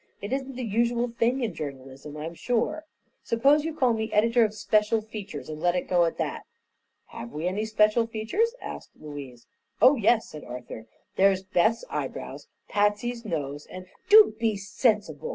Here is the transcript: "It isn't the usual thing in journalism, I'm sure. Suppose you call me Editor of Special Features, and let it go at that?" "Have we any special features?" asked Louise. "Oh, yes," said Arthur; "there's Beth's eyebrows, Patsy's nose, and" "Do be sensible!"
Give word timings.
"It 0.19 0.33
isn't 0.33 0.55
the 0.55 0.65
usual 0.65 1.09
thing 1.19 1.43
in 1.43 1.53
journalism, 1.53 2.17
I'm 2.17 2.33
sure. 2.33 2.85
Suppose 3.21 3.63
you 3.63 3.75
call 3.75 3.93
me 3.93 4.11
Editor 4.11 4.43
of 4.43 4.55
Special 4.55 4.99
Features, 4.99 5.47
and 5.47 5.61
let 5.61 5.75
it 5.75 5.87
go 5.87 6.05
at 6.05 6.17
that?" 6.17 6.47
"Have 7.09 7.31
we 7.31 7.47
any 7.47 7.65
special 7.65 8.07
features?" 8.07 8.55
asked 8.59 8.89
Louise. 8.99 9.45
"Oh, 9.79 9.93
yes," 9.95 10.27
said 10.27 10.43
Arthur; 10.43 10.87
"there's 11.17 11.43
Beth's 11.43 11.85
eyebrows, 11.87 12.47
Patsy's 12.67 13.23
nose, 13.25 13.67
and" 13.67 13.85
"Do 14.09 14.33
be 14.39 14.57
sensible!" 14.57 15.29